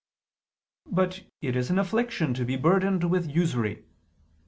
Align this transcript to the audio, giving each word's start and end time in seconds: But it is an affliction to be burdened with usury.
But 0.91 1.21
it 1.43 1.55
is 1.55 1.69
an 1.69 1.77
affliction 1.77 2.33
to 2.33 2.43
be 2.43 2.55
burdened 2.55 3.03
with 3.11 3.29
usury. 3.29 3.85